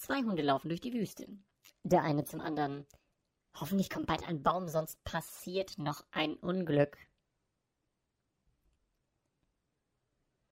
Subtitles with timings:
[0.00, 1.28] Zwei Hunde laufen durch die Wüste.
[1.82, 2.86] Der eine zum anderen.
[3.54, 6.96] Hoffentlich kommt bald ein Baum, sonst passiert noch ein Unglück.